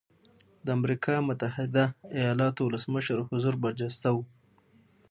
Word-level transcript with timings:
د 0.65 0.67
امریکا 0.79 1.13
متحده 1.27 1.85
ایالتونو 2.17 2.67
ولسمشر 2.67 3.17
حضور 3.29 3.53
برجسته 3.63 4.09
و. 4.13 4.17